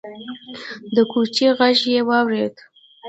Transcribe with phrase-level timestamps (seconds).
[0.95, 2.55] د کوچي غږ يې واورېد: